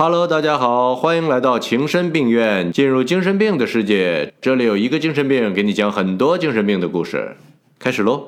[0.00, 4.32] Hello，大家好，欢迎来到情深病院，进入精神病的世界。
[4.40, 7.36] 这里有一个精神病，给你讲很多精神病的故事。
[7.80, 8.24] 开始喽。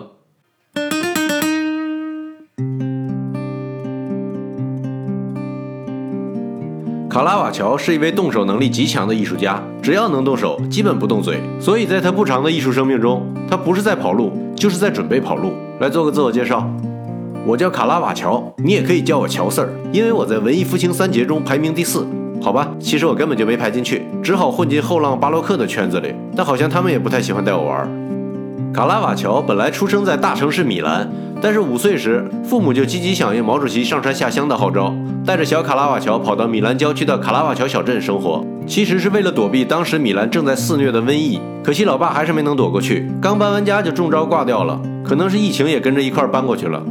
[7.09, 11.39] 卡拉瓦乔是一位动手能力极强的艺术家，只要能动手，基本不动嘴。
[11.61, 15.52] 所以在他不长的艺术生命中，他不是在跑路，就是在准备跑路。
[15.79, 16.68] 来做个自我介绍，
[17.46, 22.07] 我叫卡拉瓦乔，你也可以叫我乔四儿，因为我在文艺复兴三杰中排名第四。
[22.43, 26.14] 好吧，其实我根本就没排进去，只好混进后浪巴洛克的圈子里。
[26.36, 27.89] 但好像他们也不太喜欢带我玩。
[28.72, 31.11] 卡拉瓦乔本来出生在大城市米兰。
[31.43, 34.94] 但是五岁时，父母就积极响应毛主席上山下乡的号召，
[35.25, 38.44] 带着小卡拉瓦乔跑到米兰郊区的卡拉瓦乔小镇生活。
[38.66, 41.41] 其实是为了躲避当时米兰正在肆虐的瘟疫。
[41.64, 44.78] 可惜老爸还是没能躲过去，刚搬完家就中招挂掉了。
[45.02, 46.83] 可能是疫情也跟着一块搬过去了。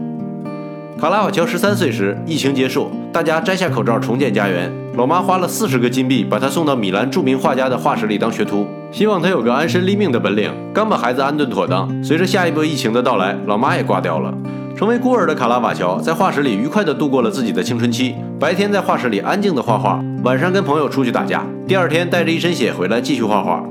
[1.00, 4.70] 卡拉瓦乔十三岁时，疫情结束，大家摘下口罩重建家园。
[4.98, 8.68] 老妈花了四十个金币把他送到米兰著名画家的画室里当学徒。
[8.92, 10.52] 希望他有个安身立命的本领。
[10.74, 14.34] 刚把孩子安顿妥当，随着下一波疫情的到来，老妈也挂掉了。
[14.76, 18.14] 成为孤儿的卡拉瓦乔在画室里愉快地度过了自己的青春期。
[18.38, 21.46] 白天在画室里安静地画画，晚上跟朋友出去打架。
[21.66, 23.64] 第二天带着一身血回来继续画画。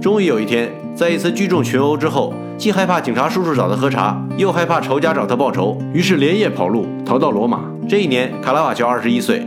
[0.00, 7.60] 终于有一天，在一次聚众群殴之后，既害怕警察叔叔找他喝茶，又害怕仇家找他报仇，于是连夜跑路，逃到罗马。
[7.86, 9.46] 这一年，卡拉瓦乔二十一岁。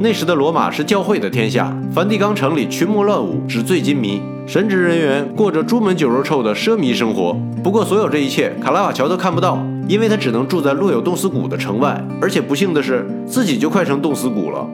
[0.00, 4.20] 那时的罗马是教会的天下，梵蒂冈城里群魔乱舞，纸醉金迷。
[4.46, 7.34] 神职人员过着朱门酒肉臭的奢靡生活。
[7.62, 14.66] 不过，所有这一切卡拉瓦乔都看不到，因为他只能住在落有冻死谷的城外，而且不幸的是，自己就快成冻死谷了。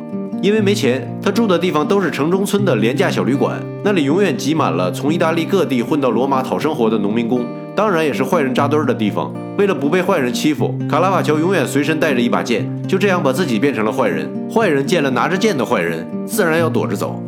[0.43, 7.45] 因为没钱，他住的地方都是城中村的廉价小旅馆，那里永远挤满了从意大利各地混到罗马讨生活的农民工，
[7.77, 9.31] 当然也是坏人扎堆儿的地方。
[9.59, 14.27] 为了不被坏人欺负，卡拉瓦乔永远随身带着一把剑，就这样把自己变成了坏人。
[14.51, 17.23] 坏人见了拿着剑的坏人，自然要躲着走。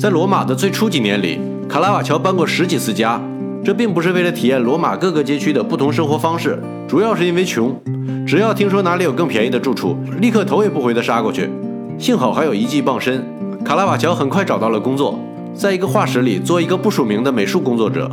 [0.00, 3.20] 在罗马的最初几年里，卡拉瓦乔搬过十几次家。
[3.62, 7.78] 这并不是为了体验罗马各个街区的不同生活方式，主要是因为穷。
[8.26, 11.50] 只要听说哪里有更便宜的住处，立刻头也不回地杀过去。
[11.98, 13.24] 幸好还有一技傍身，
[13.64, 15.18] 卡拉瓦乔很快找到了工作，
[15.54, 18.10] 在一个画室里做一个不署名的美术工作者，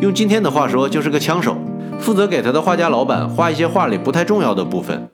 [0.00, 1.56] 用今天的话说就是个枪手，
[1.98, 5.08] 负责给他的画家老板画一些画里不太重要的部分。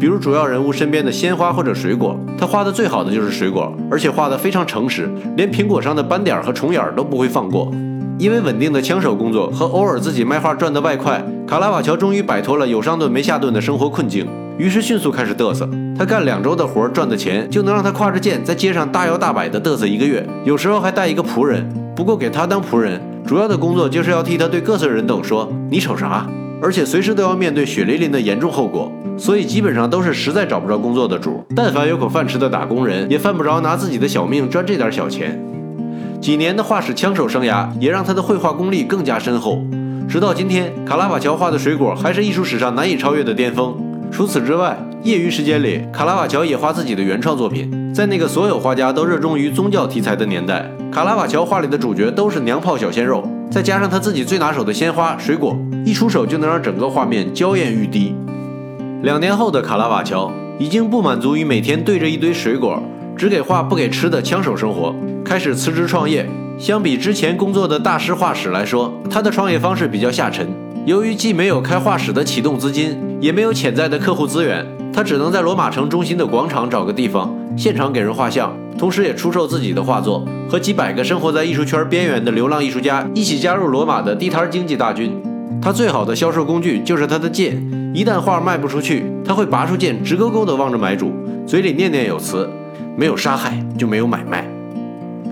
[0.00, 7.70] 比如主要人物身边的鲜花或者水果，他画的最好的就是水果，而且画得非常诚实，连苹果上的斑点和虫眼都不会放过。
[8.18, 14.26] 因为稳定的枪手工作和偶尔自己卖画赚的外快，卡拉瓦乔终于摆脱了有上顿没下顿的生活困境，
[14.58, 15.68] 于是迅速开始嘚瑟。
[15.98, 21.68] 他干两周的活赚的钱，就能让他挎着剑在街上大摇大摆地嘚瑟一个月，有时候还带一个仆人。
[21.94, 26.26] 不过给他当仆人，主要的工作就是要替他对各色人等说：“你瞅啥？”
[26.62, 31.44] 而且随时都要面对血淋淋的严重后果，所以基本上都是实在找不着工作的主。
[31.56, 35.38] 但凡有口饭吃的打工人，也犯不着拿自己的小命赚这点小钱。
[36.22, 39.60] 几年的画室枪手生涯，也让他的绘画功力更加深厚。
[40.08, 43.74] 直到今天，卡拉瓦乔画的水果还是艺术史上难以超越的巅峰。
[44.12, 47.92] 除此之外，业余时间里，卡拉瓦乔也画自己的原创作品。
[47.92, 53.28] 在那个所有画家都热衷于宗教题材的年代，卡拉瓦乔画里的主角都是娘炮小鲜肉。
[53.50, 58.14] 再加上他自己最拿手的鲜花、水果，一出手就能让整个画面娇艳欲滴。
[59.02, 60.30] 两年后的卡拉瓦乔
[60.60, 62.80] 已经不满足于每天对着一堆水果，
[63.22, 64.92] 只给画不给吃的枪手生活，
[65.24, 66.28] 开始辞职创业。
[66.58, 70.48] 相比之前工作的大师画室来说，他的创业方式比较下沉。
[70.86, 78.52] 由于既没有开画室的启动资金，也没有潜在的客户资源，他只能在罗马城中心的广场找个地方，现场给人画像。
[78.76, 85.12] 同时，也出售自己的画作，和几百个生活在艺术圈边缘的流浪艺术家一起加入罗马的地摊经济大军。
[85.62, 87.54] 他最好的销售工具就是他的剑，
[87.94, 91.12] 一旦画卖不出去，他会拔出剑，直勾勾地望着买主，
[91.46, 92.50] 嘴里念念有词
[92.96, 94.46] ：“没有杀害就没有买卖。”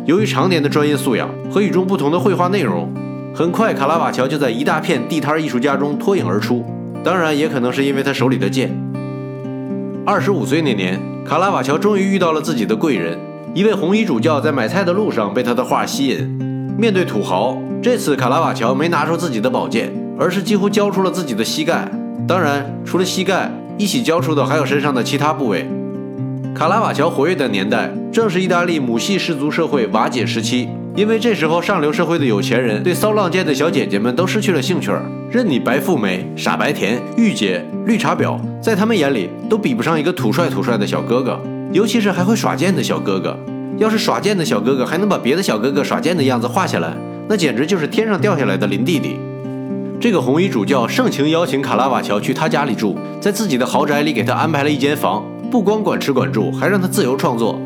[0.06, 2.92] 由于常年的专业素养和与众不同的绘画内容，
[3.34, 6.64] 很快卡拉瓦乔就在一大片地摊艺术家中脱颖而出。
[7.04, 8.70] 当然，也可能是因为他手里的剑。
[10.04, 13.16] 二十五岁那年，卡拉瓦乔终于遇到了自己的贵人。
[13.54, 16.26] 一位红衣主教在买菜的路上被他的画吸引。
[16.78, 21.86] 面对土豪，这次卡拉瓦乔没拿出自己的宝剑，而是几乎交出了自己的膝盖。
[22.26, 25.66] 当然，除了膝盖，一起交出的还有身上的其他部位。
[26.60, 34.92] 卡拉瓦乔活跃的年代正是意大利母系氏族社会瓦解时期，因为这时候上流社会的有钱人对骚浪贱的小姐姐们都失去了兴趣，
[35.30, 41.40] 任你白富美、傻白甜、御姐、绿茶婊，在他们眼里都比不上一个土帅土帅的小哥哥。
[41.72, 43.34] 尤其是还会耍剑的小哥哥，
[43.78, 46.94] 要是耍剑的小哥哥还能把别的小哥哥耍剑的样子画下来，
[47.26, 49.16] 那简直就是天上掉下来的林弟弟。
[49.98, 57.60] 这个红衣主教盛情邀请卡拉瓦乔去他家里住，在自己的豪宅里给他安排了一间房，不光管吃管住，还让他自由创作。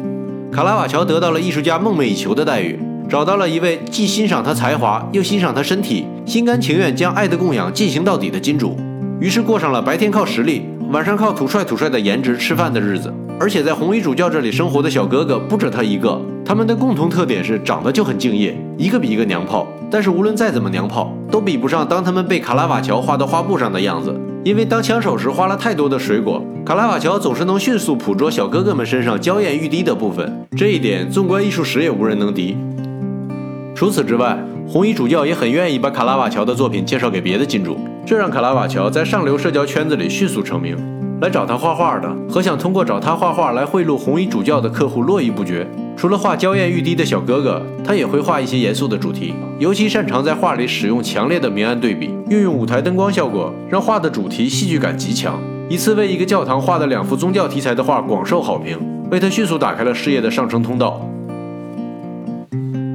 [0.50, 2.78] 卡拉瓦乔得到了艺术家梦寐以求的待遇，
[3.10, 8.74] 找到了一位既欣赏他才华又欣赏他身体、心甘情愿将爱的供养进行到底的金主。
[9.20, 13.12] 于是过上了白天靠实力，晚上靠土帅土帅的颜值吃饭的日子。
[13.38, 19.66] 而且在红衣主教这里生活的小哥哥不止他一个，他们的共同特点是长得就很敬业，一个比一个娘炮。
[19.90, 24.18] 但是无论再怎么娘炮，都比不上当他们被卡拉瓦乔画到画布上的样子。
[24.42, 32.56] 因为当枪手时花了太多的水果，卡拉瓦乔总是能迅速捕捉小哥哥们身上娇艳欲滴的部分，这一点纵观艺术史也无人能敌。
[33.74, 40.76] 除此之外，红衣主教也很愿意把卡拉瓦乔的作品介绍给别的金主，这让卡拉瓦乔在上流社交圈子里迅速成名。
[41.20, 45.66] 来找他画画的和想通过找他画画来贿赂红衣主教的客户络绎不绝。
[45.96, 55.38] 除了画娇艳欲滴的小哥哥，他也会画一些严肃的主题，尤其擅长在画里使用强烈的明暗对比，运用舞台灯光效果，让画的主题戏剧感极强。
[55.68, 58.76] 一次为一个教堂画的两幅宗教题材的画广受好评，
[59.10, 61.00] 为他迅速打开了事业的上升通道。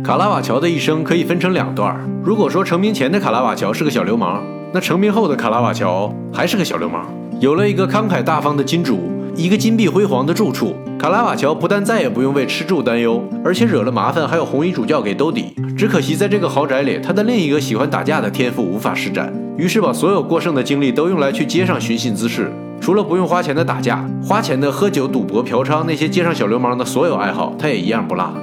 [0.04, 1.98] 卡拉瓦乔的一生可以分成两段。
[2.22, 4.44] 如果说成名前的卡拉瓦乔是个小流氓，
[4.74, 7.06] 那成名后的卡拉瓦乔还是个小流氓。
[7.40, 15.56] 有了一个慷慨大方的金主，一个金碧辉煌的住处，卡拉瓦乔不但再也不用为吃住担忧，而且惹了麻烦还有红衣主教给兜底。
[15.78, 22.52] 只可惜在这个豪宅里，他的另一个喜欢打架的天赋无法施展，于是把所有过剩的精力都用来去街上寻衅滋事。
[22.82, 28.34] 除了不用花钱的打架，花钱的喝酒、赌博、嫖娼，那些街上小流氓的所有爱好，他也一样不落。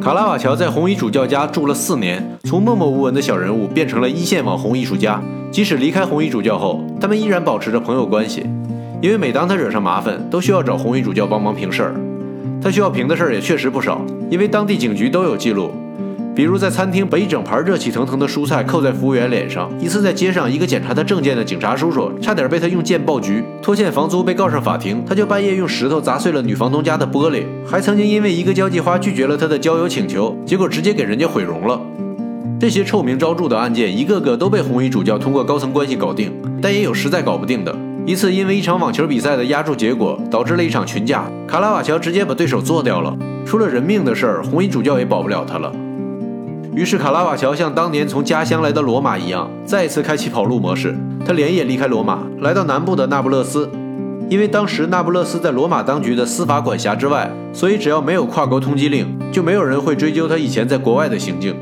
[0.00, 5.20] 卡拉瓦乔在红衣主教家住了四年，从默默无闻的小人物变成了一线网红艺术家。
[5.50, 8.44] 即使离开红衣主教后，他们依然保持着朋友关系，
[9.00, 11.94] 因为每当他惹上麻烦，都需要找红衣主教帮忙平事儿。
[12.62, 14.00] 他需要平的事儿也确实不少，
[14.30, 15.70] 因为当地警局都有记录。
[16.36, 31.80] 比如在餐厅把一整盘热气腾腾的蔬菜扣在服务员脸上；一次在街上，一个检查他证件的警察叔叔差点被他用剑爆菊，拖欠房租被告上法庭，他就半夜用石头砸碎了女房东家的玻璃；还曾经因为一个交际花拒绝了他的交友请求，结果直接给人家毁容了。
[32.60, 36.30] 这些臭名昭著的案件，一个个都被红衣主教通过高层关系搞定，
[36.60, 37.74] 但也有实在搞不定的。
[38.04, 43.16] 一次因为一场网球比赛的压注结果，导致了一场群架，卡拉瓦乔直接把对手做掉了。
[43.46, 45.72] 出了人命的事儿，红衣主教也保不了他了。
[46.76, 50.94] 于是，卡拉瓦乔像当年从家乡来到罗马一样，再一次开启跑路模式。
[51.24, 53.66] 他连夜离开罗马，来到南部的那不勒斯。
[54.28, 61.56] 因为当时那不勒斯在罗马当局的司法管辖之外，所以只要没有跨国通缉令，就没有人会追究他以前在国外的行径。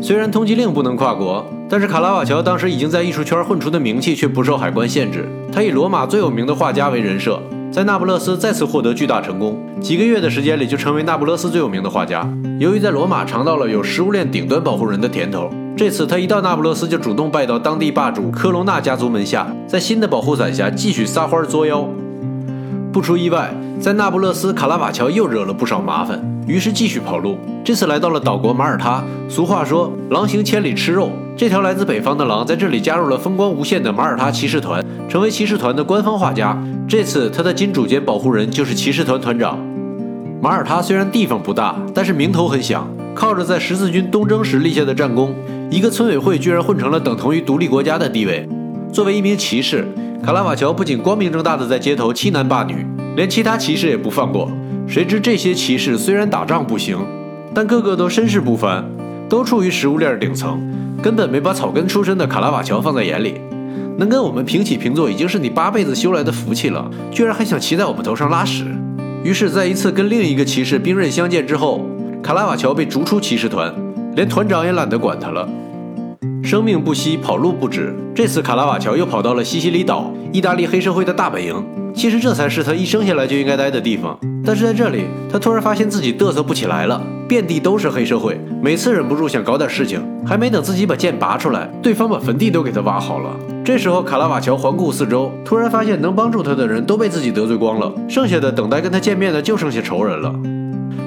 [0.00, 5.28] 虽然通缉令不能跨国，但是卡拉瓦乔当时已经在艺术圈混出的名气却不受海关限制。
[5.52, 7.42] 他以罗马最有名的画家为人设。
[7.74, 12.24] 在那不勒斯再次获得巨大成功，几个月的时间里就成为那不勒斯最有名的画家。
[12.60, 21.84] 由于在罗马尝到了有食物链顶端保护人的甜头，这次他一到那不勒斯就主动拜到当地霸主科隆纳家族门下，在新的保护伞下继续撒欢作妖。
[22.92, 27.36] 不出意外，在那不勒斯卡拉瓦乔又惹了不少麻烦，于是继续跑路。
[27.64, 29.02] 这次来到了岛国马耳他。
[29.28, 31.10] 俗话说，狼行千里吃肉。
[31.36, 36.56] 这条来自北方的狼在这里加入了风光无限的马耳他骑士团，成为骑士团的官方画家。
[36.86, 39.58] 这次他的金主兼保护人就是骑士团团长。
[40.40, 45.34] 马耳他虽然地方不大，但是名头很响，靠着在十字军东征时立下的战功，
[45.70, 48.48] 一个村委会居然混成了等同于独立国家的地位。
[48.92, 49.88] 作为一名骑士，
[50.24, 54.48] 卡拉瓦乔不仅光明正大的在街头欺男霸女，连其他骑士也不放过。
[54.86, 56.96] 谁知这些骑士虽然打仗不行，
[57.52, 58.84] 但个个都身世不凡，
[59.28, 60.62] 都处于食物链顶层。
[61.04, 63.34] 根本没把草根出身的卡拉瓦乔放在眼里，
[63.98, 68.64] 能跟我们平起平坐已经是你八辈子修来的福气了，居然还想骑在我们头上拉屎。
[69.22, 71.84] 于是，在一次跟另一个骑士兵刃相见之后，
[72.22, 73.70] 卡拉瓦乔被逐出骑士团，
[74.16, 75.46] 连团长也懒得管他了。
[76.42, 77.94] 生命不息，跑路不止。
[78.14, 81.54] 这次，卡拉瓦乔又跑到了西西里岛，意大利黑社会的大本营。
[81.94, 84.18] 其实，这才是他一生下来就应该待的地方。
[84.42, 86.98] 但是在这里，他突然发现自己嘚瑟不起来了。
[87.26, 93.34] 遍地都是黑社会，每次忍不住想搞点事情，还没等自己把剑拔出来，对方把坟地都给他挖好了。
[93.64, 100.34] 这时候，卡拉瓦乔环顾四周，突然发现能帮助他的人都被自己得罪光了，剩下的等待跟他见面的就剩下仇人了。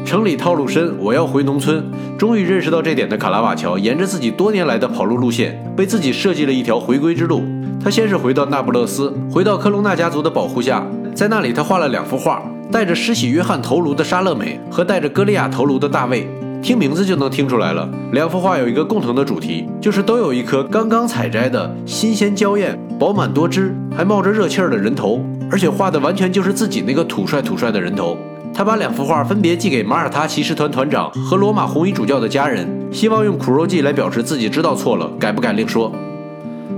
[0.03, 1.83] 城里套路深，我要回农村。
[2.17, 7.43] 终于认识到这点的卡拉瓦乔，沿着自己多年来的跑路路线，为自己设计了一条回归之路。
[7.83, 12.41] 他先是回到那不勒斯，回到科隆纳家族的保护下，在那里他画了两幅画。
[12.71, 16.27] 带着施洗约翰头颅的莎乐美和带着歌利亚头颅的大卫，
[16.61, 17.87] 听名字就能听出来了。
[18.11, 28.17] 两幅画有一个共同的主题，就是都有一颗刚刚采摘的新鲜娇艳、饱满多汁、还冒着热气儿的人头，而且画的完全就是自己那个土帅土帅的人头。
[28.53, 35.91] 他把两幅画分别寄给马耳他骑士团团长和罗马红衣主教的家人，希望用苦肉计来表示自己知道错了，改不改另说。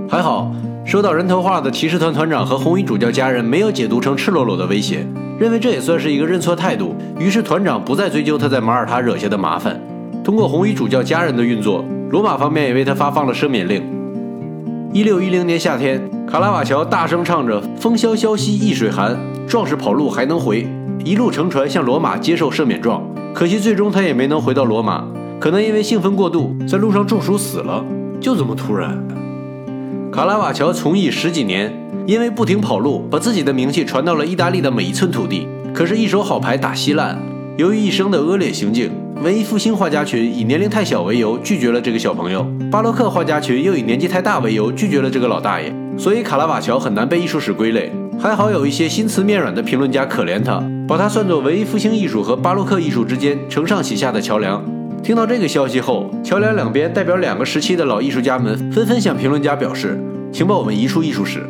[0.08, 0.52] 还好。
[0.82, 5.06] 收到人头画的骑士团团长和红衣主教家人没有解读成赤裸裸的威胁，
[5.40, 6.94] 认为这也算是一个认错态度。
[7.18, 9.80] 于是团长不再追究他在马耳他惹下的麻烦。
[10.22, 13.82] 通过红衣主教家人的运作，罗马方面也为他发放了赦免令。
[14.92, 19.18] 一六一零年夏天，卡拉瓦乔大声唱着“风萧萧兮易水寒，
[19.48, 20.68] 壮士跑路还能回”，
[21.06, 23.02] 一路乘船向罗马接受赦免状。
[23.32, 25.02] 可惜最终他也没能回到罗马，
[25.38, 27.82] 可能因为兴奋过度，在路上中暑死了。
[28.20, 29.02] 就这么突然。
[30.20, 31.72] 卡拉瓦乔从艺十几年，
[32.04, 35.48] 因为不停跑路，把自己的名气传到了意大利的每一寸土地。
[35.72, 37.18] 可是，一手好牌打稀烂。
[37.56, 38.90] 由于一生的恶劣行径，
[39.22, 45.74] 文艺复兴画家群以年龄太小为由拒绝了这个小朋友，巴洛克画家群又以年纪太大为由拒绝了这个老大爷。
[45.96, 47.90] 所以，卡拉瓦乔很难被艺术史归类。
[48.18, 54.62] 还好有一些心慈面软的评论家可怜他，把他算作文艺复兴艺术和巴洛克艺术之间承上启下的桥梁。
[55.02, 59.98] 听到这个消息后，桥梁两边代表两个时期的老艺术家们纷纷向评论家表示，
[60.32, 61.44] 请把我们移出艺术室。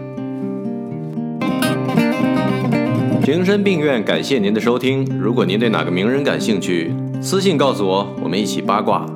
[3.23, 5.05] 情深病院，感谢您的收听。
[5.21, 9.07] 如果您对哪个名人感兴趣，私信告诉我，我们一起八卦。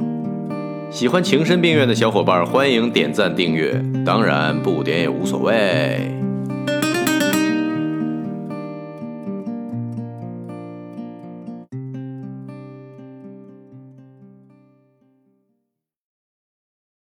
[0.90, 6.23] 喜欢情深病院的小伙伴，欢迎点赞订阅，当然不点也无所谓。